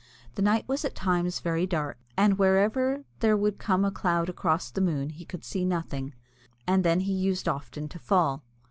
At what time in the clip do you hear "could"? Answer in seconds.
5.25-5.45